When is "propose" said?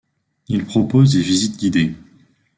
0.65-1.11